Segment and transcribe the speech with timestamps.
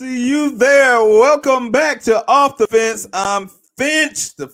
[0.00, 1.04] See you there.
[1.04, 3.06] Welcome back to Off the Fence.
[3.12, 4.50] I'm Finch, the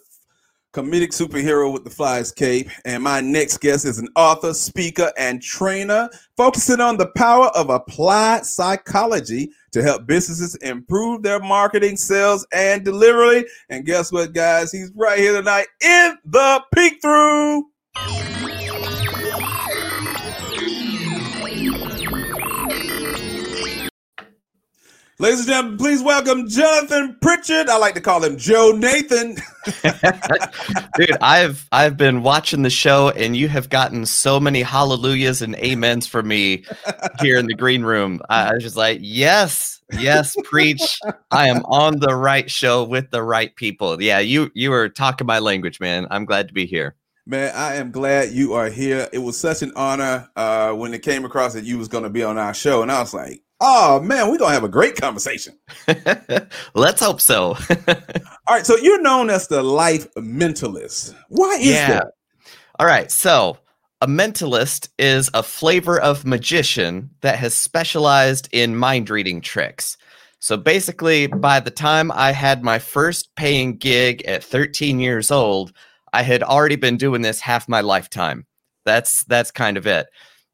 [0.75, 2.69] comedic superhero with the fly's cape.
[2.85, 7.71] And my next guest is an author, speaker, and trainer focusing on the power of
[7.71, 13.45] applied psychology to help businesses improve their marketing, sales, and delivery.
[13.69, 14.73] And guess what, guys?
[14.73, 17.67] He's right here tonight in the peek through.
[25.19, 27.71] Ladies and gentlemen, please welcome Jonathan Pritchard.
[27.71, 29.37] I like to call him Joe Nathan.
[30.97, 35.57] Dude, I've I've been watching the show and you have gotten so many hallelujahs and
[35.57, 36.67] amens for me
[37.19, 38.21] here in the green room.
[38.29, 40.99] I was just like, yes, yes, preach.
[41.31, 44.03] I am on the right show with the right people.
[44.03, 46.07] Yeah, you you were talking my language, man.
[46.11, 46.95] I'm glad to be here.
[47.25, 49.09] Man, I am glad you are here.
[49.15, 52.11] It was such an honor uh, when it came across that you was going to
[52.11, 54.97] be on our show, and I was like, Oh man, we're gonna have a great
[54.97, 55.59] conversation.
[56.75, 57.57] Let's hope so.
[57.89, 61.15] All right, so you're known as the life mentalist.
[61.29, 61.89] Why is yeah.
[61.89, 62.07] that?
[62.79, 63.59] All right, so
[64.03, 69.97] a mentalist is a flavor of magician that has specialized in mind reading tricks.
[70.39, 75.73] So basically, by the time I had my first paying gig at 13 years old,
[76.13, 78.47] I had already been doing this half my lifetime.
[78.85, 80.09] That's that's kind of it.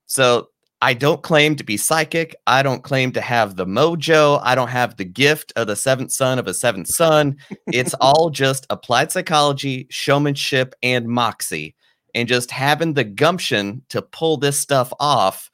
[0.06, 0.48] So
[0.83, 2.34] I don't claim to be psychic.
[2.48, 4.41] I don't claim to have the mojo.
[4.42, 7.36] I don't have the gift of the seventh son of a seventh son.
[7.69, 11.77] It's all just applied psychology, showmanship, and moxie,
[12.16, 15.53] and just having the gumption to pull this stuff off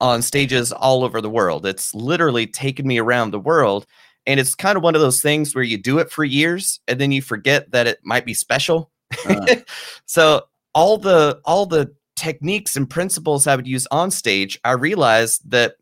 [0.00, 1.66] on stages all over the world.
[1.66, 3.84] It's literally taken me around the world.
[4.28, 7.00] And it's kind of one of those things where you do it for years and
[7.00, 8.92] then you forget that it might be special.
[9.28, 9.56] Uh.
[10.06, 15.50] so all the all the techniques and principles I would use on stage, I realized
[15.50, 15.76] that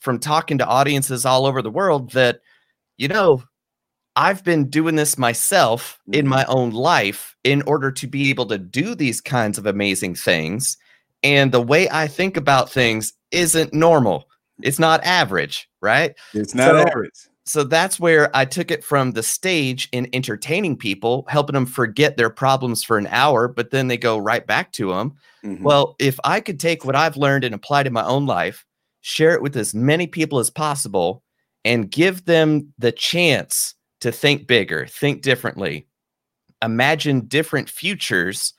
[0.00, 2.40] from talking to audiences all over the world that,
[2.98, 3.42] you know,
[4.16, 6.30] I've been doing this myself in mm-hmm.
[6.30, 10.76] my own life in order to be able to do these kinds of amazing things.
[11.22, 14.28] And the way I think about things isn't normal.
[14.62, 16.14] It's not average, right?
[16.32, 20.76] It's not so, average so that's where I took it from the stage in entertaining
[20.76, 24.72] people, helping them forget their problems for an hour, but then they go right back
[24.72, 25.14] to them.
[25.44, 25.62] Mm-hmm.
[25.62, 28.64] Well, if I could take what I've learned and apply to my own life,
[29.00, 31.22] share it with as many people as possible,
[31.64, 35.86] and give them the chance to think bigger, think differently,
[36.62, 38.54] imagine different futures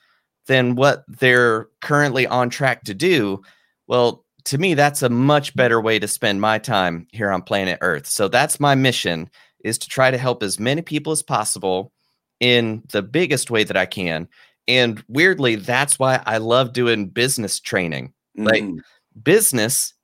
[0.46, 3.42] than what they're currently on track to do.
[3.86, 7.78] Well, to me that's a much better way to spend my time here on planet
[7.82, 8.06] earth.
[8.06, 9.30] So that's my mission
[9.64, 11.92] is to try to help as many people as possible
[12.40, 14.28] in the biggest way that i can.
[14.66, 18.46] And weirdly that's why i love doing business training mm-hmm.
[18.46, 18.84] like
[19.22, 19.94] business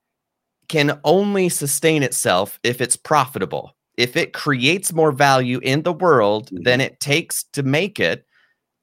[0.68, 3.76] can only sustain itself if it's profitable.
[3.96, 6.62] If it creates more value in the world mm-hmm.
[6.64, 8.26] than it takes to make it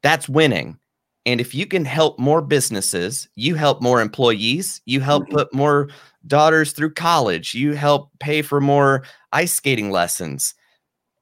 [0.02, 0.80] that's winning
[1.26, 5.36] and if you can help more businesses, you help more employees, you help mm-hmm.
[5.36, 5.90] put more
[6.28, 10.56] daughters through college, you help pay for more ice skating lessons.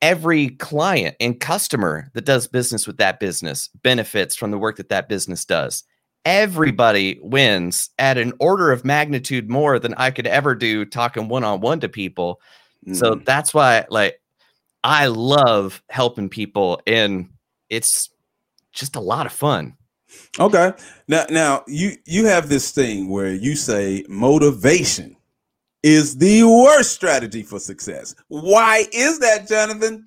[0.01, 4.89] Every client and customer that does business with that business benefits from the work that
[4.89, 5.83] that business does.
[6.23, 11.43] Everybody wins at an order of magnitude more than I could ever do talking one
[11.43, 12.39] on one to people.
[12.87, 12.95] Mm.
[12.95, 14.21] So that's why, like,
[14.83, 17.29] I love helping people, and
[17.69, 18.09] it's
[18.71, 19.75] just a lot of fun.
[20.39, 20.73] Okay.
[21.07, 25.15] Now now you you have this thing where you say motivation
[25.83, 28.15] is the worst strategy for success.
[28.27, 30.05] Why is that, Jonathan?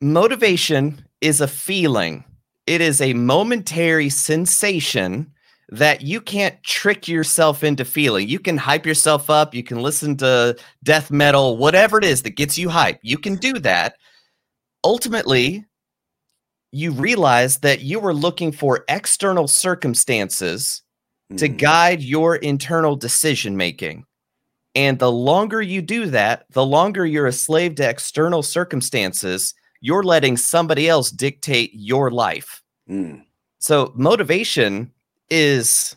[0.00, 2.24] Motivation is a feeling.
[2.66, 5.32] It is a momentary sensation
[5.70, 8.28] that you can't trick yourself into feeling.
[8.28, 12.36] You can hype yourself up, you can listen to death metal, whatever it is that
[12.36, 13.00] gets you hype.
[13.02, 13.96] You can do that.
[14.84, 15.64] Ultimately,
[16.76, 20.82] you realize that you were looking for external circumstances
[21.32, 21.36] mm-hmm.
[21.36, 24.04] to guide your internal decision making.
[24.74, 30.02] And the longer you do that, the longer you're a slave to external circumstances, you're
[30.02, 32.60] letting somebody else dictate your life.
[32.90, 33.24] Mm.
[33.58, 34.92] So motivation
[35.30, 35.96] is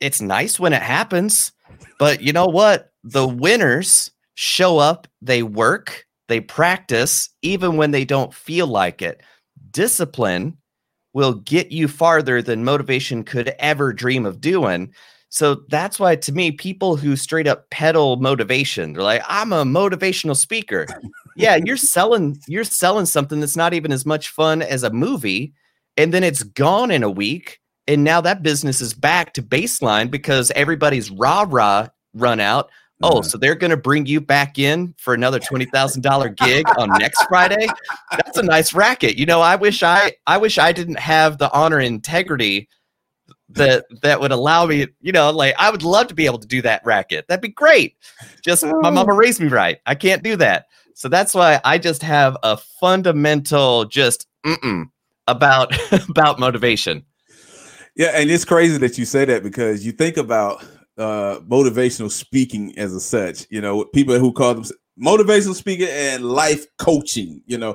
[0.00, 1.52] it's nice when it happens,
[1.98, 2.90] but you know what?
[3.04, 9.20] The winners show up, they work, they practice even when they don't feel like it
[9.72, 10.56] discipline
[11.12, 14.92] will get you farther than motivation could ever dream of doing.
[15.28, 19.64] So that's why, to me, people who straight up peddle motivation, they're like, "I'm a
[19.64, 20.86] motivational speaker."
[21.36, 25.52] yeah, you're selling you're selling something that's not even as much fun as a movie,
[25.96, 30.10] and then it's gone in a week, and now that business is back to baseline
[30.10, 32.70] because everybody's rah rah run out
[33.02, 33.22] Oh, uh-huh.
[33.22, 37.66] so they're going to bring you back in for another $20,000 gig on next Friday?
[38.10, 39.16] That's a nice racket.
[39.16, 42.68] You know, I wish I I wish I didn't have the honor and integrity
[43.48, 46.46] that that would allow me, you know, like I would love to be able to
[46.46, 47.26] do that racket.
[47.28, 47.96] That'd be great.
[48.44, 48.90] Just my oh.
[48.90, 49.78] mama raised me right.
[49.86, 50.66] I can't do that.
[50.94, 54.26] So that's why I just have a fundamental just
[55.26, 55.72] about
[56.08, 57.04] about motivation.
[57.96, 60.64] Yeah, and it's crazy that you say that because you think about
[61.00, 64.64] uh motivational speaking as a such, you know, people who call them
[65.00, 67.74] motivational speaker and life coaching, you know,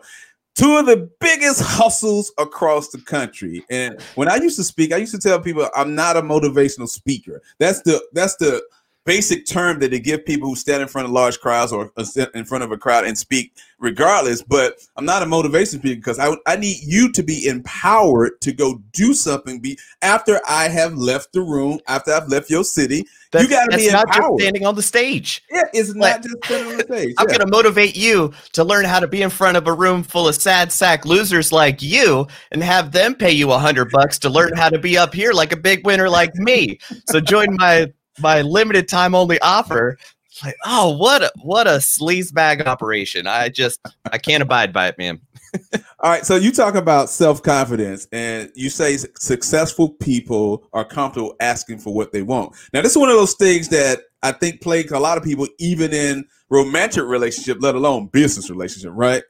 [0.56, 3.66] two of the biggest hustles across the country.
[3.70, 6.88] And when I used to speak, I used to tell people I'm not a motivational
[6.88, 7.42] speaker.
[7.60, 8.64] That's the that's the
[9.06, 12.06] basic term that they give people who stand in front of large crowds or uh,
[12.34, 14.42] in front of a crowd and speak regardless.
[14.42, 18.52] But I'm not a motivation speaker because I, I need you to be empowered to
[18.52, 23.06] go do something be after I have left the room, after I've left your city.
[23.32, 24.08] That's, you got to be empowered.
[24.08, 25.44] not just standing on the stage.
[25.52, 27.16] Yeah, it's like, not just standing on the stage.
[27.20, 30.02] I'm going to motivate you to learn how to be in front of a room
[30.04, 34.18] full of sad sack losers like you and have them pay you a hundred bucks
[34.20, 36.80] to learn how to be up here like a big winner like me.
[37.08, 39.98] So join my my limited time only offer.
[40.44, 43.28] like, oh, what a what a sleaze bag operation.
[43.28, 43.80] I just
[44.12, 45.20] I can't abide by it, man.
[46.02, 51.36] All right, so you talk about self confidence, and you say successful people are comfortable
[51.40, 52.56] asking for what they want.
[52.74, 55.48] Now, this is one of those things that I think plague a lot of people,
[55.60, 59.24] even in romantic relationship, let alone business relationship, right?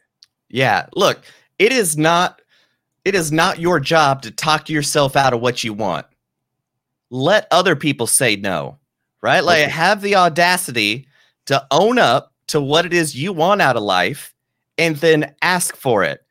[0.50, 0.88] Yeah.
[0.96, 1.24] Look,
[1.60, 2.42] it is not
[3.04, 6.06] it is not your job to talk yourself out of what you want
[7.10, 8.80] let other people say no,
[9.22, 9.44] right?
[9.44, 9.72] Like okay.
[9.72, 11.08] have the audacity
[11.46, 14.34] to own up to what it is you want out of life
[14.78, 16.22] and then ask for it.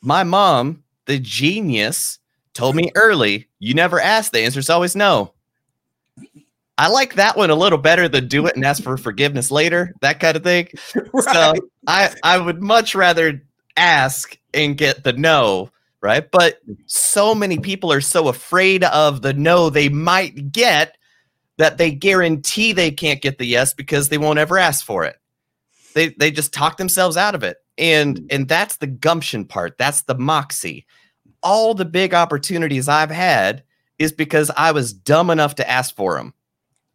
[0.00, 2.18] My mom, the genius,
[2.54, 5.34] told me early, you never ask, the answer is always no.
[6.78, 9.94] I like that one a little better than do it and ask for forgiveness later,
[10.00, 10.68] that kind of thing.
[11.12, 11.34] right.
[11.34, 11.54] So
[11.86, 13.42] I, I would much rather
[13.76, 15.70] ask and get the no
[16.02, 16.30] right?
[16.30, 20.96] But so many people are so afraid of the no they might get
[21.58, 25.16] that they guarantee they can't get the yes because they won't ever ask for it.
[25.94, 27.58] They they just talk themselves out of it.
[27.76, 28.26] And mm.
[28.30, 29.76] and that's the gumption part.
[29.78, 30.86] That's the moxie.
[31.42, 33.62] All the big opportunities I've had
[33.98, 36.32] is because I was dumb enough to ask for them.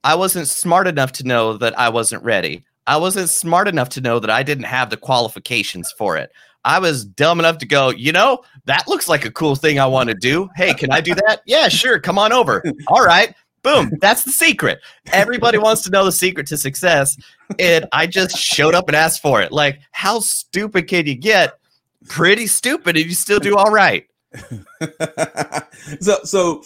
[0.04, 2.64] I wasn't smart enough to know that I wasn't ready.
[2.88, 6.32] I wasn't smart enough to know that I didn't have the qualifications for it.
[6.66, 9.86] I was dumb enough to go, you know, that looks like a cool thing I
[9.86, 10.50] want to do.
[10.56, 11.42] Hey, can I do that?
[11.46, 12.00] yeah, sure.
[12.00, 12.64] Come on over.
[12.88, 13.34] All right.
[13.62, 13.92] Boom.
[14.02, 14.80] That's the secret.
[15.14, 17.18] Everybody wants to know the secret to success.
[17.60, 19.52] And I just showed up and asked for it.
[19.52, 21.60] Like, how stupid can you get?
[22.08, 24.08] Pretty stupid, and you still do all right.
[26.00, 26.64] so, so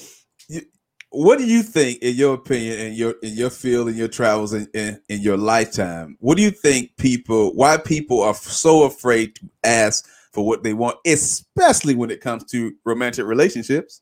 [1.11, 4.53] what do you think, in your opinion, in your in your field, in your travels,
[4.53, 9.35] in, in, in your lifetime, what do you think people, why people are so afraid
[9.35, 14.01] to ask for what they want, especially when it comes to romantic relationships?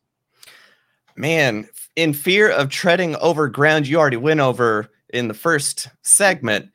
[1.16, 6.70] Man, in fear of treading over ground you already went over in the first segment,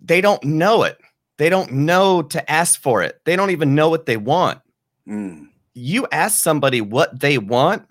[0.00, 0.98] they don't know it.
[1.36, 3.20] They don't know to ask for it.
[3.24, 4.60] They don't even know what they want.
[5.06, 5.48] Mm.
[5.74, 7.86] You ask somebody what they want,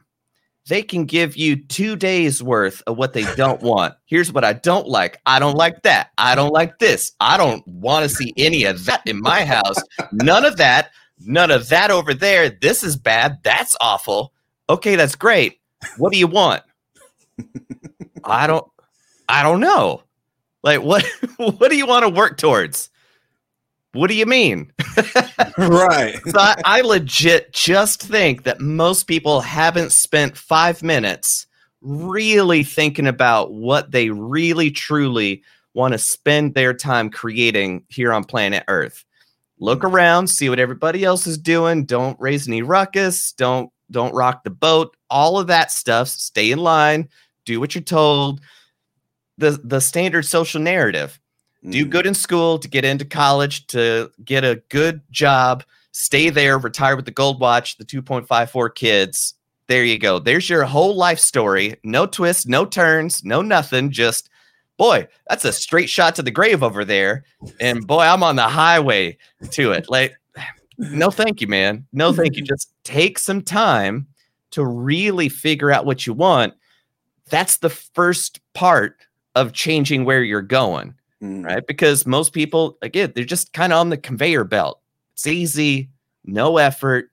[0.68, 3.96] they can give you two days worth of what they don't want.
[4.06, 5.20] Here's what I don't like.
[5.26, 6.12] I don't like that.
[6.18, 7.14] I don't like this.
[7.20, 9.78] I don't want to see any of that in my house.
[10.12, 10.92] None of that.
[11.20, 12.50] None of that over there.
[12.50, 13.40] This is bad.
[13.44, 14.34] That's awful.
[14.70, 15.60] Okay, that's great.
[15.98, 16.64] What do you want?
[18.24, 18.66] I don't
[19.30, 20.04] I don't know.
[20.64, 21.06] Like what
[21.38, 22.90] what do you want to work towards?
[23.98, 24.72] What do you mean?
[25.58, 26.16] right.
[26.28, 31.48] so I, I legit just think that most people haven't spent five minutes
[31.82, 38.24] really thinking about what they really truly want to spend their time creating here on
[38.24, 39.04] planet Earth.
[39.60, 41.86] Look around, see what everybody else is doing.
[41.86, 43.32] Don't raise any ruckus.
[43.32, 44.96] Don't don't rock the boat.
[45.10, 46.10] All of that stuff.
[46.10, 47.10] Stay in line.
[47.46, 48.42] Do what you're told.
[49.40, 51.20] The the standard social narrative
[51.64, 51.90] do mm.
[51.90, 55.64] good in school to get into college to get a good job
[55.98, 59.34] stay there retire with the gold watch the 2.54 kids.
[59.66, 60.20] There you go.
[60.20, 61.76] There's your whole life story.
[61.84, 63.90] No twists no turns no nothing.
[63.90, 64.30] Just
[64.78, 67.24] boy that's a straight shot to the grave over there.
[67.60, 69.18] And boy i'm on the highway
[69.52, 69.90] to it.
[69.90, 70.16] Like
[70.78, 71.88] no thank you man.
[71.92, 72.44] No thank you.
[72.46, 74.08] Just take some time
[74.52, 76.54] to really figure out what you want.
[77.30, 78.98] That's the first part
[79.34, 81.46] of changing where you're going mm.
[81.46, 81.66] right?
[81.66, 84.80] Because most people, again, they're just kind of on the conveyor belt.
[85.14, 85.90] It's easy,
[86.26, 87.10] no effort.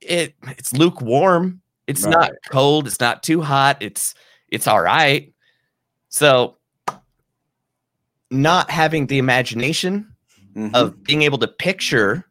[0.00, 1.60] It it's lukewarm.
[1.86, 2.10] It's right.
[2.10, 2.86] not cold.
[2.86, 3.78] It's not too hot.
[3.80, 4.14] It's
[4.48, 5.32] it's all right.
[6.08, 6.56] So
[8.30, 10.12] not having the imagination
[10.56, 10.74] Mhm.
[10.74, 12.24] of being able to picture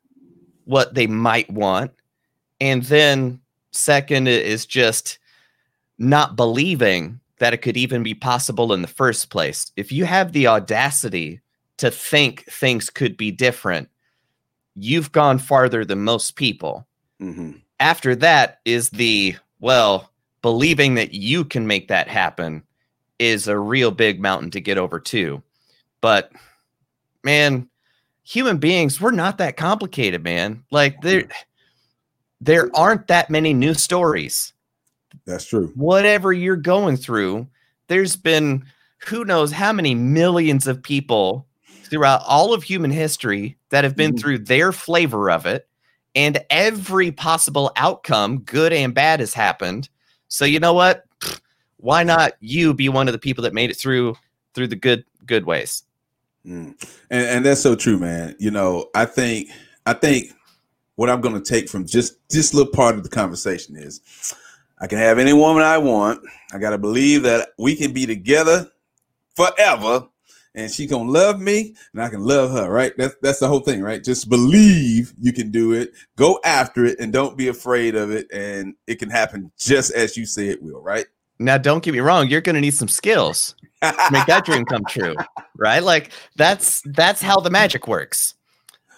[0.65, 1.91] what they might want.
[2.59, 3.39] And then,
[3.71, 5.19] second, is just
[5.97, 9.71] not believing that it could even be possible in the first place.
[9.75, 11.41] If you have the audacity
[11.77, 13.87] to think things could be different,
[14.75, 16.87] you've gone farther than most people.
[17.21, 17.61] Mhm.
[17.79, 20.11] After that is the, well,
[20.41, 22.63] believing that you can make that happen
[23.19, 25.43] is a real big mountain to get over, too.
[26.01, 26.31] But
[27.23, 27.69] man,
[28.23, 30.63] human beings, we're not that complicated, man.
[30.71, 31.29] Like there
[32.41, 34.51] there aren't that many new stories.
[35.25, 35.71] That's true.
[35.75, 37.47] Whatever you're going through,
[37.87, 38.65] there's been
[39.07, 41.45] who knows how many millions of people
[41.83, 44.19] throughout all of human history that have been Mhm.
[44.19, 45.67] through their flavor of it
[46.15, 49.89] and every possible outcome, good and bad has happened.
[50.27, 51.03] So you know what?
[51.77, 54.15] Why not you be one of the people that made it through
[54.53, 55.83] through the good good ways?
[56.45, 56.75] Mm.
[57.11, 58.35] And and that's so true, man.
[58.39, 59.49] You know, I think
[59.85, 60.31] I think
[60.95, 64.01] what I'm going to take from just this little part of the conversation is
[64.79, 66.21] I can have any woman I want.
[66.53, 68.69] I got to believe that we can be together
[69.35, 70.07] forever
[70.53, 72.93] and she going to love me and I can love her, right?
[72.97, 74.03] That's that's the whole thing, right?
[74.03, 75.91] Just believe you can do it.
[76.15, 80.15] Go after it and don't be afraid of it and it can happen just as
[80.17, 81.05] you say it will, right?
[81.39, 84.65] Now, don't get me wrong, you're going to need some skills to make that dream
[84.65, 85.15] come true,
[85.57, 85.83] right?
[85.83, 88.35] Like that's that's how the magic works.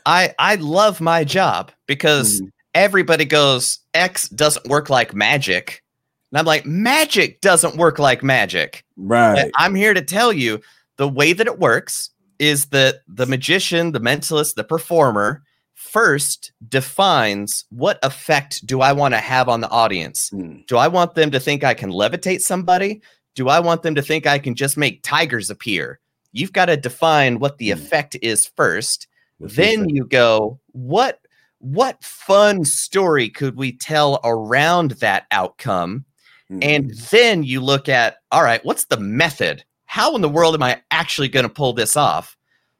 [0.05, 2.51] I I love my job because Mhm.
[2.77, 5.83] Everybody goes X doesn't work like magic.
[6.31, 8.85] And I'm like, magic doesn't work like magic.
[8.97, 9.39] Right.
[9.39, 10.61] And I'm here to tell you
[10.97, 15.41] the way that it works is that the magician, the mentalist, the performer
[15.73, 20.29] first defines what effect do I want to have on the audience?
[20.29, 20.67] Mm.
[20.67, 23.01] Do I want them to think I can levitate somebody?
[23.35, 25.99] Do I want them to think I can just make tigers appear?
[26.31, 27.73] You've got to define what the Mm.
[27.73, 29.07] effect is first.
[29.39, 31.21] What you Then you go, what
[31.59, 36.05] what fun story could we tell around that outcome?
[36.51, 36.59] Mhm.
[36.63, 39.63] And then you look at, all right, what's the method?
[39.85, 42.37] How in the world am I actually going to pull this off?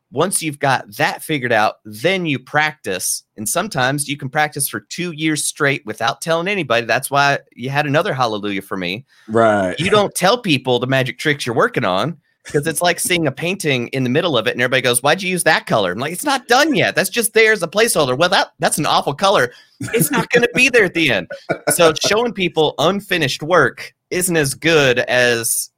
[0.10, 3.24] Once you've got that figured out, then you practice.
[3.36, 6.86] And sometimes you can practice for two years straight without telling anybody.
[6.86, 9.06] That's why you had another hallelujah for me.
[9.28, 9.78] right.
[9.80, 13.32] You don't tell people the magic tricks you're working on because it's like seeing a
[13.32, 15.92] painting in the middle of it and everybody goes, Why'd you use that color?
[15.92, 16.96] I'm like, It's not done yet.
[16.96, 18.18] That's just there as a placeholder.
[18.18, 19.52] Well, that, that's an awful color.
[19.94, 21.30] It's not going to be there at the end.
[21.70, 25.70] So showing people unfinished work isn't as good as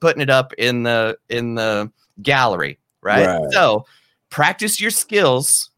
[0.00, 1.90] putting it up in the in the
[2.22, 3.26] gallery, right?
[3.26, 3.52] Right.
[3.52, 3.84] So
[4.30, 5.70] practice your skills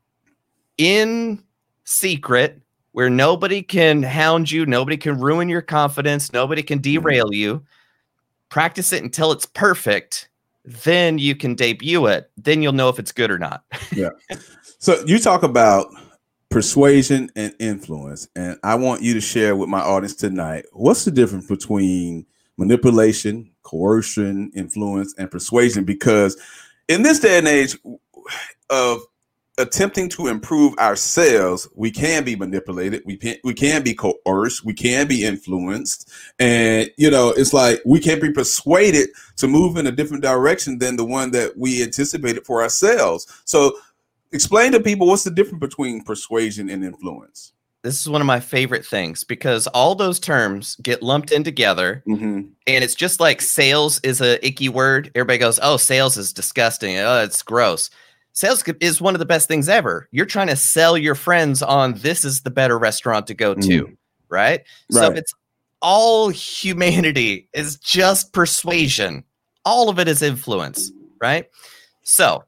[0.78, 1.42] in
[1.84, 2.60] secret
[2.92, 7.02] where nobody can hound you, nobody can ruin your confidence, nobody can mm-hmm.
[7.02, 7.64] derail you.
[8.50, 10.28] Practice it until it's perfect.
[10.64, 12.30] Then you can debut it.
[12.36, 13.64] Then you'll know if it's good or not.
[13.92, 14.10] yeah.
[14.78, 15.88] So you talk about
[16.48, 21.10] persuasion and influence, and I want you to share with my audience tonight what's the
[21.10, 25.84] difference between manipulation, coercion, influence, and persuasion?
[25.84, 26.40] Because
[26.88, 27.76] in this day and age
[28.70, 29.00] of
[29.58, 34.74] attempting to improve ourselves, we can be manipulated, we can we can be coerced, we
[34.74, 39.86] can be influenced, and you know it's like we can't be persuaded to move in
[39.86, 43.26] a different direction than the one that we anticipated for ourselves.
[43.44, 43.76] So
[44.32, 47.52] explain to people what's the difference between persuasion and influence.
[47.82, 52.02] This is one of my favorite things because all those terms get lumped in together
[52.08, 52.48] Mm-hmm.
[52.66, 55.12] and it's just like sales is a icky word.
[55.14, 56.96] Everybody goes, "Oh, sales is disgusting.
[56.98, 57.90] Oh, it's gross."
[58.34, 60.08] Sales is one of the best things ever.
[60.10, 63.96] You're trying to sell your friends on this is the better restaurant to go to,
[64.28, 64.62] right?
[64.90, 65.18] So Right.
[65.18, 65.32] it's
[65.80, 69.22] all humanity is just persuasion.
[69.64, 71.48] All of it is influence, right?
[72.02, 72.44] So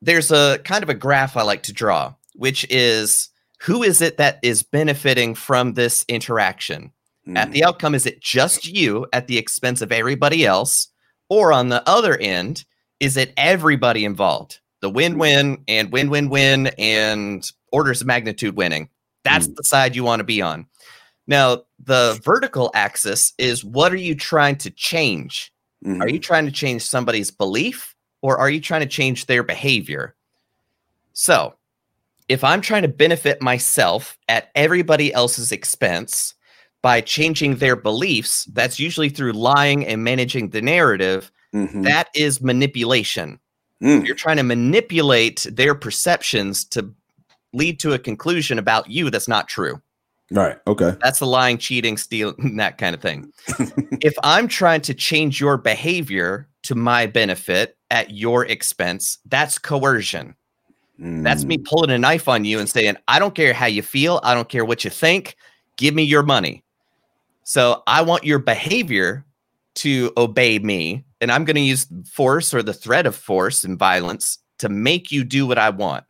[0.00, 3.28] there's a kind of a graph I like to draw, which is
[3.60, 6.84] who is it that is benefiting from this interaction?
[6.84, 7.52] At Mm-hmm.
[7.52, 10.88] the outcome, is it just you at the expense of everybody else?
[11.28, 12.64] Or on the other end,
[12.98, 14.58] is it everybody involved?
[14.82, 18.90] The win win and win win win and orders of magnitude winning.
[19.24, 20.66] That's the side you want to be on.
[21.28, 25.52] Now, the vertical axis is what are you trying to change?
[25.84, 26.00] Mhm.
[26.00, 30.14] Are you trying to change somebody's belief or are you trying to change their behavior?
[31.12, 31.54] So,
[32.28, 36.34] if I'm trying to benefit myself at everybody else's expense
[36.82, 41.30] by changing their beliefs, that's usually through lying and managing the narrative.
[41.54, 41.84] Mhm.
[41.84, 43.38] That is manipulation.
[43.82, 44.06] Mm.
[44.06, 46.92] You're trying to manipulate their perceptions to
[47.52, 49.80] lead to a conclusion about you that's not true.
[50.30, 50.56] Right.
[50.66, 50.94] Okay.
[51.02, 53.32] That's the lying, cheating, stealing, that kind of thing.
[54.00, 60.34] if I'm trying to change your behavior to my benefit at your expense, that's coercion.
[61.00, 61.22] Mm.
[61.22, 61.64] That's me mm.
[61.64, 64.20] pulling a knife on you and saying, I don't care how you feel.
[64.22, 65.36] I don't care what you think.
[65.76, 66.64] Give me your money.
[67.44, 69.24] So I want your behavior
[69.76, 71.04] to obey me.
[71.22, 75.10] And I'm going to use force or the threat of force and violence to make
[75.10, 76.04] you do what I want.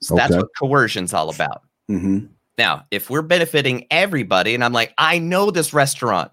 [0.00, 0.22] So okay.
[0.22, 1.62] that's what coercion's all about.
[1.90, 2.26] Mm-hmm.
[2.56, 6.30] Now, if we're benefiting everybody, and I'm like, I know this restaurant,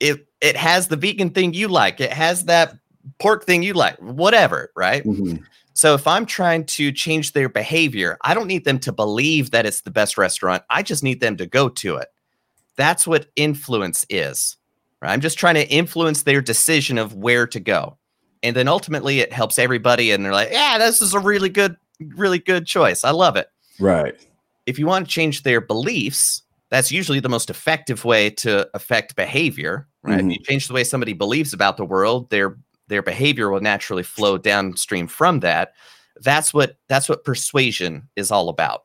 [0.00, 2.76] it it has the vegan thing you like, it has that
[3.18, 5.04] pork thing you like, whatever, right?
[5.04, 5.42] Mm-hmm.
[5.72, 9.66] So if I'm trying to change their behavior, I don't need them to believe that
[9.66, 10.62] it's the best restaurant.
[10.70, 12.08] I just need them to go to it.
[12.76, 14.56] That's what influence is.
[15.04, 15.12] Right?
[15.12, 17.98] I'm just trying to influence their decision of where to go.
[18.42, 21.76] And then ultimately it helps everybody and they're like, "Yeah, this is a really good
[22.16, 23.04] really good choice.
[23.04, 24.14] I love it." Right.
[24.64, 29.14] If you want to change their beliefs, that's usually the most effective way to affect
[29.14, 30.20] behavior, right?
[30.20, 30.30] Mm-hmm.
[30.30, 32.56] If you change the way somebody believes about the world, their
[32.88, 35.74] their behavior will naturally flow downstream from that.
[36.22, 38.84] That's what that's what persuasion is all about.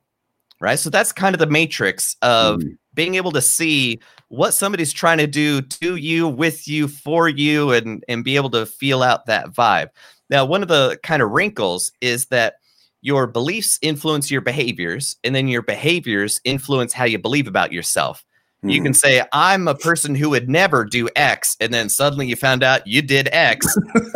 [0.59, 0.79] Right?
[0.79, 2.73] So that's kind of the matrix of mm-hmm.
[2.93, 7.71] being able to see what somebody's trying to do to you, with you, for you,
[7.71, 9.89] and and be able to feel out that vibe.
[10.29, 12.55] Now, one of the kind of wrinkles is that
[13.01, 18.23] your beliefs influence your behaviors, and then your behaviors influence how you believe about yourself.
[18.59, 18.69] Mm-hmm.
[18.69, 18.95] You can hmm.
[18.95, 22.85] say, I'm a person who would never do X, and then suddenly you found out
[22.85, 23.65] you did X.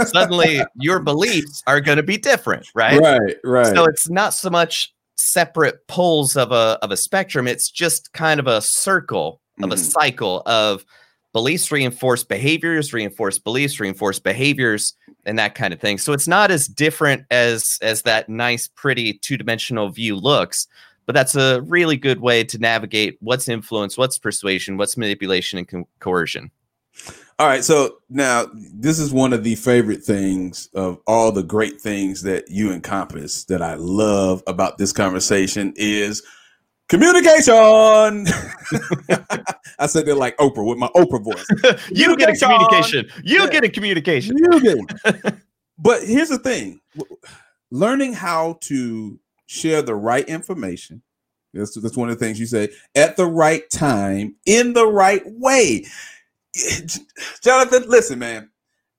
[0.05, 2.99] suddenly your beliefs are going to be different, right?
[2.99, 3.73] Right, right.
[3.73, 8.39] So it's not so much separate poles of a of a spectrum, it's just kind
[8.39, 9.73] of a circle of mm-hmm.
[9.73, 10.85] a cycle of
[11.31, 14.93] beliefs reinforce behaviors, reinforce beliefs, reinforce behaviors,
[15.25, 15.97] and that kind of thing.
[15.97, 20.67] So it's not as different as as that nice, pretty two-dimensional view looks
[21.05, 25.67] but that's a really good way to navigate what's influence, what's persuasion, what's manipulation, and
[25.67, 26.51] co- coercion.
[27.39, 27.63] All right.
[27.63, 32.49] So now this is one of the favorite things of all the great things that
[32.49, 36.23] you encompass that I love about this conversation is
[36.93, 38.27] communication.
[39.79, 41.89] I said it like Oprah with my Oprah voice.
[41.91, 43.09] you get a communication.
[43.23, 43.49] You yeah.
[43.49, 44.37] get a communication.
[44.37, 45.35] You get.
[45.79, 46.79] but here's the thing
[47.71, 51.01] learning how to share the right information.
[51.53, 55.23] That's, that's one of the things you say at the right time in the right
[55.25, 55.85] way.
[57.41, 58.49] Jonathan, listen, man.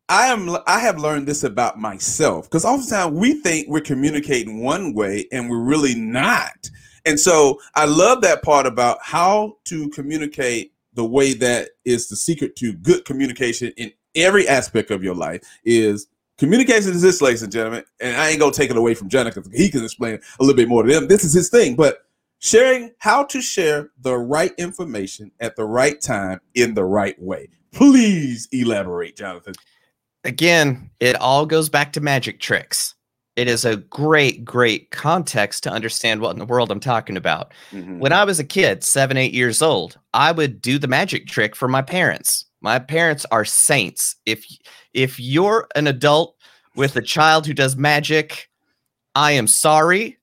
[0.09, 4.93] I am I have learned this about myself because oftentimes we think we're communicating one
[4.95, 6.71] way and we're really not.
[7.07, 12.17] And so I love that part about how to communicate the way that is the
[12.17, 17.45] secret to good communication in every aspect of your life is Communication is this, ladies
[17.45, 19.45] and gentlemen, and I ain't gonna take it away from Jonathan.
[19.55, 21.07] He can explain a little bit more to them.
[21.07, 21.99] This is his thing, but
[22.41, 27.49] sharing how to share the right information at the right time in the right way.
[27.73, 29.55] Please elaborate, Jonathan.
[30.25, 32.97] Again, it all goes back to magic tricks.
[33.37, 37.53] It is a great, great context to understand what in the world I'm talking about.
[37.73, 37.99] Mm-hmm.
[37.99, 41.57] When I was a kid, seven, eight years old, I would do the magic trick
[41.57, 42.45] for my parents.
[42.61, 44.17] My parents are saints.
[44.25, 44.47] If
[44.93, 46.37] if you're an adult
[46.77, 48.49] with a child who does magic,
[49.15, 50.17] I am sorry.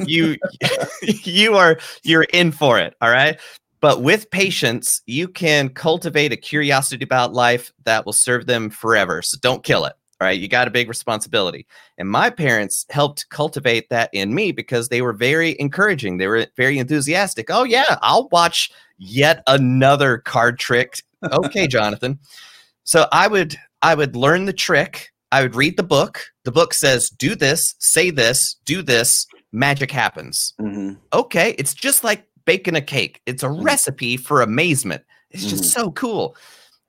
[0.00, 0.36] You
[1.02, 3.38] you are you're in for it, all right?
[3.80, 9.22] But with patience, you can cultivate a curiosity about life that will serve them forever.
[9.22, 9.94] So don't kill it.
[10.20, 11.66] All right, you got a big responsibility.
[11.96, 16.18] And my parents helped cultivate that in me because they were very encouraging.
[16.18, 17.50] They were very enthusiastic.
[17.50, 21.02] Oh, yeah, I'll watch yet another card trick.
[21.30, 22.18] Okay, Jonathan.
[22.82, 25.12] So I would I would learn the trick.
[25.30, 26.24] I would read the book.
[26.44, 30.54] The book says, do this, say this, do this, magic happens.
[30.60, 30.94] Mm-hmm.
[31.12, 33.20] Okay, it's just like baking a cake.
[33.26, 33.62] It's a mm-hmm.
[33.62, 35.02] recipe for amazement.
[35.30, 35.80] It's just mm-hmm.
[35.80, 36.34] so cool.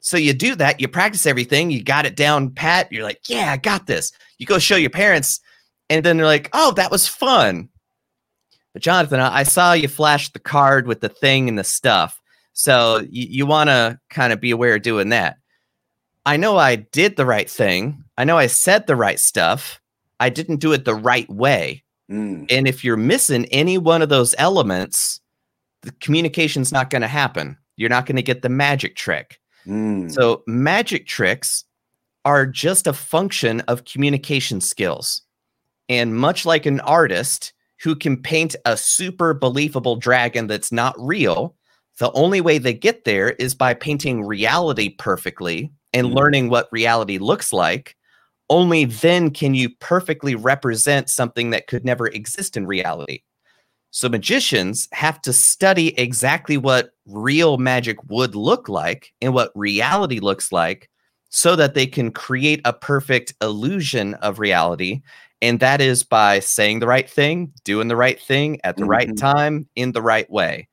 [0.01, 2.91] So you do that, you practice everything, you got it down pat.
[2.91, 4.11] You're like, yeah, I got this.
[4.37, 5.41] You go show your parents,
[5.89, 7.69] and then they're like, oh, that was fun.
[8.73, 12.21] But Jonathan, I saw you flash the card with the thing and the stuff.
[12.53, 15.37] So you, you want to kind of be aware of doing that.
[16.25, 18.03] I know I did the right thing.
[18.17, 19.81] I know I said the right stuff.
[20.19, 21.83] I didn't do it the right way.
[22.11, 22.51] Mm.
[22.51, 25.21] And if you're missing any one of those elements,
[25.81, 27.57] the communication's not going to happen.
[27.77, 29.39] You're not going to get the magic trick.
[29.69, 30.11] Mm.
[30.11, 31.63] So, magic tricks
[32.25, 35.21] are just a function of communication skills.
[35.87, 41.55] And much like an artist who can paint a super believable dragon that's not real,
[41.99, 46.15] the only way they get there is by painting reality perfectly and mm.
[46.15, 47.95] learning what reality looks like,
[48.49, 53.21] only then can you perfectly represent something that could never exist in reality.
[53.91, 60.19] So magicians have to study exactly what real magic would look like and what reality
[60.19, 60.89] looks like
[61.29, 65.01] so that they can create a perfect illusion of reality.
[65.41, 68.91] And that is by saying the right thing, doing the right thing at the mm-hmm.
[68.91, 70.67] right time in the right way.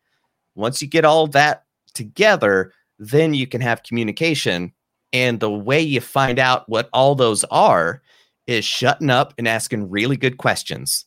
[0.55, 4.73] Once you get all that together, then you can have communication.
[5.13, 8.03] And the way you find out what all those are
[8.47, 11.06] is shutting up and asking really good questions.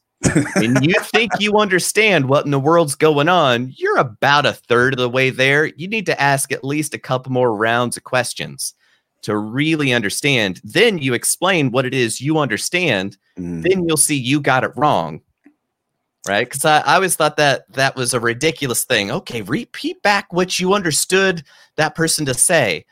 [0.56, 4.94] And you think you understand what in the world's going on, you're about a third
[4.94, 5.66] of the way there.
[5.66, 8.74] You need to ask at least a couple more rounds of questions
[9.22, 10.62] to really understand.
[10.64, 13.18] Then you explain what it is you understand.
[13.38, 13.64] Mm.
[13.64, 15.22] Then you'll see you got it wrong.
[16.28, 16.48] Right.
[16.48, 19.10] Because I, I always thought that that was a ridiculous thing.
[19.10, 21.44] Okay, repeat back what you understood
[21.78, 22.86] that person to say.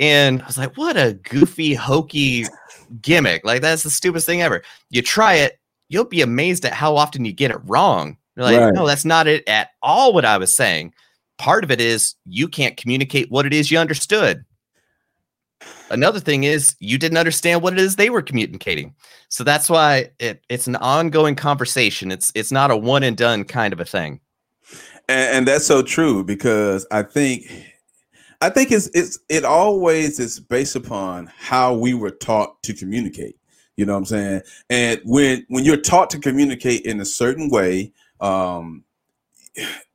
[0.00, 2.46] And I was like, what a goofy, hokey
[3.02, 3.44] gimmick.
[3.44, 4.62] Like, that's the stupidest thing ever.
[4.88, 5.59] You try it,
[5.90, 8.16] you'll be amazed at how often you get it wrong.
[8.36, 8.72] You're like, right.
[8.72, 10.94] no, that's not it at all what I was saying.
[11.36, 14.44] Part of it is you can't communicate what it is you understood.
[15.90, 18.94] Another thing is you didn't understand what it is they were communicating.
[19.28, 22.10] So that's why it, it's an ongoing conversation.
[22.12, 24.20] It's it's not a one and done kind of a thing.
[25.08, 27.50] And, and that's so true because I think
[28.40, 33.39] I think it's it's it always is based upon how we were taught to communicate.
[33.80, 34.42] You know what I'm saying?
[34.68, 38.84] And when when you're taught to communicate in a certain way, um,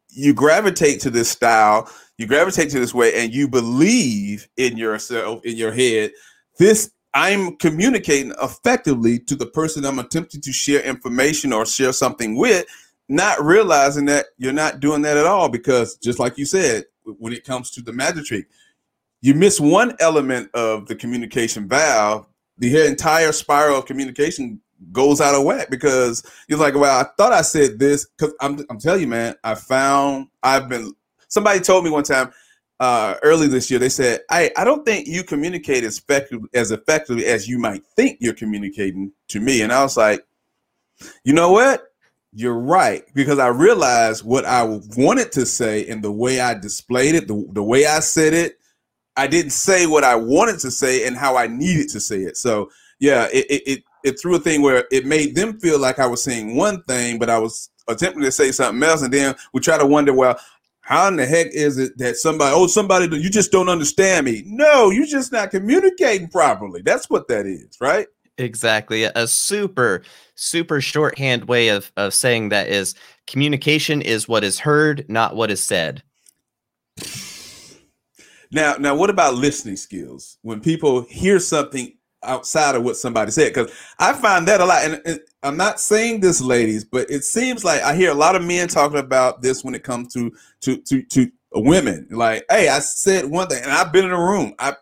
[0.10, 5.46] you gravitate to this style, you gravitate to this way, and you believe in yourself,
[5.46, 6.14] in your head,
[6.58, 12.36] this I'm communicating effectively to the person I'm attempting to share information or share something
[12.36, 12.66] with,
[13.08, 15.48] not realizing that you're not doing that at all.
[15.48, 18.48] Because just like you said, when it comes to the magic trick,
[19.22, 22.26] you miss one element of the communication valve
[22.58, 27.34] the entire spiral of communication goes out of whack because you're like, well, I thought
[27.34, 30.94] I said this because I'm, I'm telling you, man, I found I've been.
[31.28, 32.32] Somebody told me one time
[32.80, 33.80] uh, early this year.
[33.80, 37.84] They said, I I don't think you communicate as effectively as effectively as you might
[37.96, 40.26] think you're communicating to me, and I was like,
[41.24, 41.88] you know what?
[42.34, 44.64] You're right because I realized what I
[44.98, 48.60] wanted to say and the way I displayed it, the, the way I said it,
[49.18, 52.38] I didn't say what I wanted to say and how I needed to say it.
[52.38, 56.00] So yeah, it it it, it threw a thing where it made them feel like
[56.00, 59.36] I was saying one thing, but I was attempting to say something else, and then
[59.54, 60.40] we try to wonder, well,
[60.82, 64.44] how in the heck is it that somebody, oh, somebody, you just don't understand me?
[64.46, 66.84] No, you're just not communicating properly.
[66.84, 68.08] That's what that is, right?
[68.38, 69.06] Exactly.
[69.06, 70.04] A super,
[70.36, 72.94] super shorthand way of, of saying that is
[73.28, 76.04] communication is what is heard, not what is said.
[78.52, 80.38] Now, now, what about listening skills?
[80.42, 84.84] When people hear something outside of what somebody said, because I find that a lot.
[84.84, 88.36] And, and, I'm not saying this, ladies, but it seems like I hear a lot
[88.36, 90.32] of men talking about this when it comes to
[90.62, 92.08] to to to women.
[92.10, 94.56] Like, hey, I said one thing, and I've been in a room.
[94.58, 94.76] I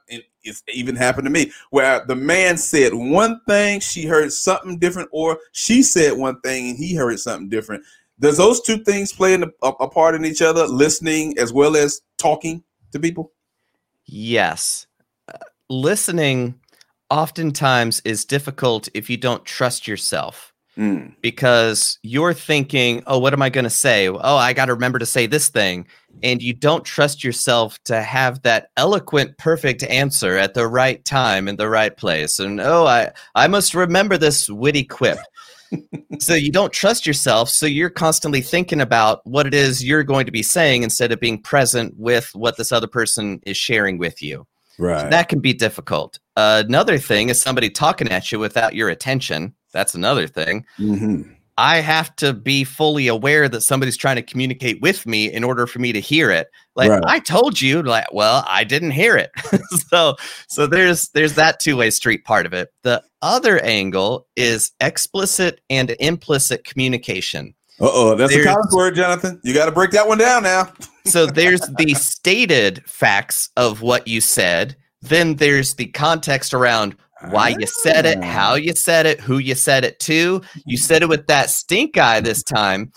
[0.44, 5.10] it's even happened to me where the man said one thing, she heard something different,
[5.12, 7.84] or she said one thing and he heard something different.
[8.20, 11.76] Does those two things play in a, a part in each other, listening as well
[11.76, 13.32] as talking to people?
[14.06, 14.88] Yes.
[15.32, 15.38] Uh,
[15.70, 16.60] listening
[17.10, 20.54] oftentimes is difficult if you don't trust yourself.
[20.78, 21.14] Mm.
[21.22, 24.08] Because you're thinking, oh, what am I going to say?
[24.08, 25.86] Oh, I got to remember to say this thing.
[26.24, 31.48] And you don't trust yourself to have that eloquent, perfect answer at the right time
[31.48, 32.40] in the right place.
[32.40, 35.20] And oh, I, I must remember this witty quip.
[36.20, 37.50] So you don't trust yourself.
[37.50, 41.20] So you're constantly thinking about what it is you're going to be saying instead of
[41.20, 44.46] being present with what this other person is sharing with you.
[44.78, 45.02] Right.
[45.02, 46.20] So that can be difficult.
[46.36, 49.54] Uh, another thing is somebody talking at you without your attention.
[49.72, 50.66] That's another thing.
[50.80, 51.32] Mm-hmm.
[51.58, 55.68] I have to be fully aware that somebody's trying to communicate with me in order
[55.68, 56.48] for me to hear it.
[56.76, 57.04] Like right.
[57.06, 59.32] I told you, like, well, I didn't hear it.
[59.90, 60.16] so,
[60.48, 62.74] so there's there's that two way street part of it.
[62.82, 67.54] The other angle is explicit and implicit communication.
[67.80, 69.40] Uh oh, that's there's, a college word, Jonathan.
[69.44, 70.72] You got to break that one down now.
[71.06, 74.76] so there's the stated facts of what you said.
[75.02, 76.96] Then there's the context around
[77.30, 78.56] why you said it, how ah.
[78.56, 80.42] you said it, who you said it to.
[80.66, 82.92] You said it with that stink eye this time.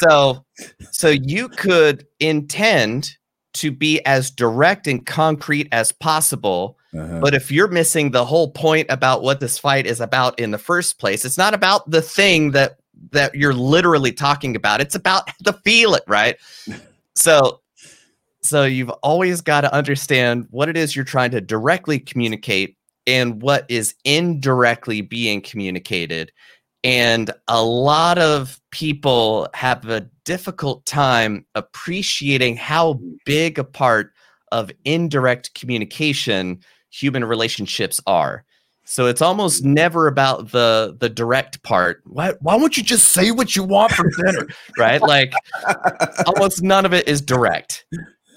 [0.00, 0.44] So
[0.90, 3.16] so you could intend
[3.54, 6.78] to be as direct and concrete as possible.
[6.94, 7.20] Uh-huh.
[7.20, 10.58] But if you're missing the whole point about what this fight is about in the
[10.58, 12.76] first place, it's not about the thing that
[13.12, 14.80] that you're literally talking about.
[14.80, 16.36] It's about the feel it, right?
[17.14, 17.60] so
[18.42, 22.76] so you've always got to understand what it is you're trying to directly communicate
[23.06, 26.32] and what is indirectly being communicated.
[26.84, 34.12] And a lot of people have a difficult time appreciating how big a part
[34.52, 38.44] of indirect communication human relationships are.
[38.84, 42.02] So it's almost never about the the direct part.
[42.06, 44.46] Why why won't you just say what you want for dinner?
[44.78, 45.02] right?
[45.02, 45.32] Like
[46.24, 47.84] almost none of it is direct.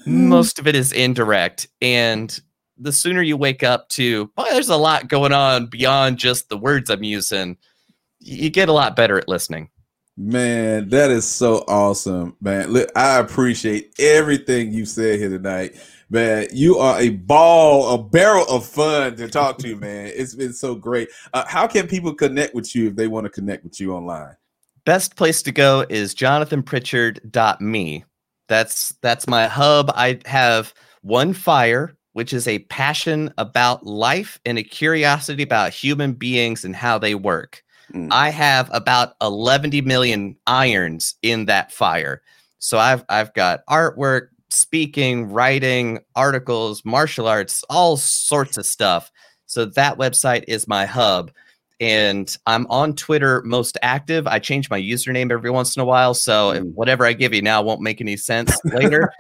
[0.06, 0.28] Hmm.
[0.28, 1.68] Most of it is indirect.
[1.82, 2.38] And
[2.80, 6.58] the sooner you wake up to, boy, there's a lot going on beyond just the
[6.58, 7.58] words I'm using,
[8.20, 9.70] you get a lot better at listening.
[10.18, 12.72] Man, that is so awesome, man.
[12.72, 15.76] Look, I appreciate everything you said here tonight
[16.10, 16.48] man.
[16.52, 20.12] You are a ball, a barrel of fun to talk to, man.
[20.14, 21.10] It's been so great.
[21.34, 24.36] Uh, how can people connect with you if they want to connect with you online?
[24.86, 28.06] Best place to go is jonathanpritchard.me.
[28.48, 29.92] That's that's my hub.
[29.94, 36.12] I have one fire, which is a passion about life and a curiosity about human
[36.12, 37.64] beings and how they work.
[37.94, 38.10] Mm.
[38.12, 42.22] I have about 11 million irons in that fire.
[42.58, 49.14] So I've I've got artwork, speaking, writing, articles, martial arts, all sorts of stuff.
[49.46, 51.32] So that website is my hub.
[51.80, 54.28] And I'm on Twitter most active.
[54.28, 56.14] I change my username every once in a while.
[56.14, 56.74] So mm.
[56.74, 59.12] whatever I give you now won't make any sense later.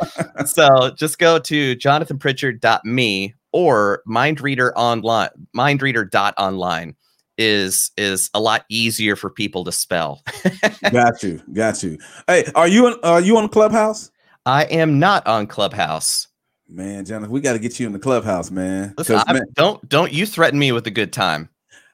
[0.45, 6.95] so just go to jonathanpritchard.me or mindreader online, mindreader.online
[7.37, 10.21] is is a lot easier for people to spell.
[10.91, 11.97] got you, got you.
[12.27, 14.11] Hey, are you on are you on Clubhouse?
[14.45, 16.27] I am not on Clubhouse.
[16.67, 18.93] Man, Jonathan, we got to get you in the clubhouse, man.
[18.97, 19.41] Listen, man.
[19.55, 21.49] don't don't you threaten me with a good time.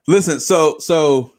[0.07, 1.31] Listen, so so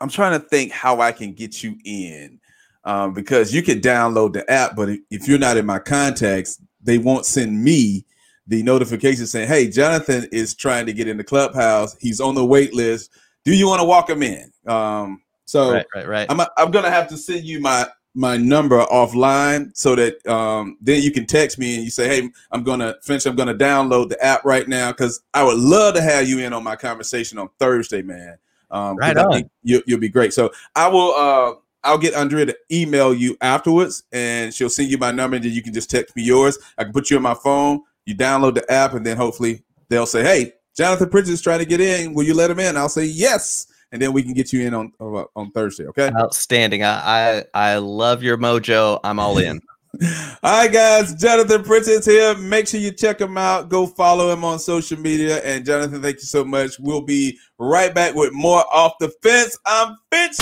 [0.00, 2.40] I'm trying to think how I can get you in,
[2.84, 6.98] um, because you can download the app, but if you're not in my contacts, they
[6.98, 8.04] won't send me
[8.46, 11.96] the notification saying, "Hey, Jonathan is trying to get in the clubhouse.
[12.00, 13.10] He's on the wait list.
[13.44, 16.26] Do you want to walk him in?" Um, so right, right, right.
[16.30, 21.02] I'm I'm gonna have to send you my my number offline so that um, then
[21.02, 23.26] you can text me and you say, "Hey, I'm gonna finish.
[23.26, 26.52] I'm gonna download the app right now because I would love to have you in
[26.52, 28.36] on my conversation on Thursday, man.
[28.70, 29.48] Um, right on.
[29.62, 30.32] You, will be great.
[30.32, 31.14] So I will.
[31.14, 35.44] Uh, I'll get Andrea to email you afterwards, and she'll send you my number, and
[35.44, 36.58] then you can just text me yours.
[36.78, 37.82] I can put you on my phone.
[38.06, 41.64] You download the app, and then hopefully they'll say, "Hey, Jonathan Prince is trying to
[41.64, 42.12] get in.
[42.12, 44.74] Will you let him in?" I'll say yes and then we can get you in
[44.74, 45.86] on uh, on Thursday.
[45.86, 46.10] Okay.
[46.18, 46.82] Outstanding.
[46.82, 48.98] I, I I love your mojo.
[49.04, 49.60] I'm all in.
[50.42, 51.14] all right, guys.
[51.14, 52.34] Jonathan Prince is here.
[52.36, 53.68] Make sure you check him out.
[53.68, 55.42] Go follow him on social media.
[55.44, 56.78] And Jonathan, thank you so much.
[56.78, 59.58] We'll be right back with more off the fence.
[59.66, 60.38] I'm Finch.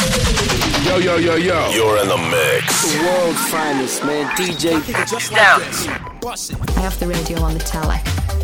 [0.86, 1.70] Yo, yo, yo, yo.
[1.70, 2.92] You're in the mix.
[2.92, 4.26] The world's finest, man.
[4.36, 4.84] DJ.
[5.08, 8.39] Just I have the radio on the tele.